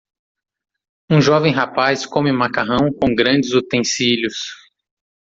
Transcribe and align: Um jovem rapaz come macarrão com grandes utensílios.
Um 1.11 1.21
jovem 1.21 1.53
rapaz 1.53 2.07
come 2.07 2.31
macarrão 2.31 2.91
com 2.91 3.13
grandes 3.13 3.53
utensílios. 3.53 4.35